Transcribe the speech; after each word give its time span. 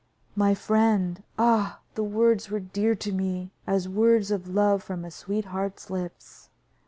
"My 0.35 0.55
friend!" 0.55 1.21
Ah! 1.37 1.79
the 1.93 2.01
words 2.03 2.49
were 2.49 2.59
dear 2.59 2.95
to 2.95 3.11
me 3.11 3.51
as 3.67 3.87
words 3.87 4.31
of 4.31 4.47
love 4.47 4.81
from 4.81 5.05
a 5.05 5.11
sweetheart's 5.11 5.91
lips. 5.91 6.49